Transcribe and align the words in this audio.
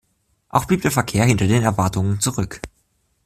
Auch 0.49 0.65
blieb 0.65 0.81
der 0.81 0.89
Verkehr 0.89 1.25
hinter 1.25 1.45
den 1.45 1.61
Erwartungen 1.61 2.19
zurück. 2.19 2.59